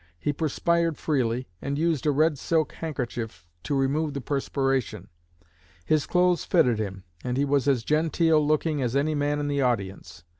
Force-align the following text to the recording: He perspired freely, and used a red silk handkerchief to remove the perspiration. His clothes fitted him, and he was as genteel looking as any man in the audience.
He 0.19 0.33
perspired 0.33 0.97
freely, 0.97 1.47
and 1.61 1.77
used 1.77 2.07
a 2.07 2.11
red 2.11 2.39
silk 2.39 2.71
handkerchief 2.73 3.45
to 3.61 3.77
remove 3.77 4.15
the 4.15 4.19
perspiration. 4.19 5.09
His 5.85 6.07
clothes 6.07 6.43
fitted 6.43 6.79
him, 6.79 7.03
and 7.23 7.37
he 7.37 7.45
was 7.45 7.67
as 7.67 7.83
genteel 7.83 8.43
looking 8.43 8.81
as 8.81 8.95
any 8.95 9.13
man 9.13 9.39
in 9.39 9.47
the 9.47 9.61
audience. 9.61 10.23